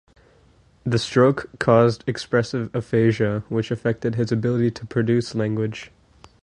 The 0.83 0.97
stroke 0.97 1.51
caused 1.59 2.03
expressive 2.07 2.73
aphasia, 2.75 3.43
which 3.49 3.69
affected 3.69 4.15
his 4.15 4.31
ability 4.31 4.71
to 4.71 4.85
produce 4.87 5.35
language. 5.35 5.91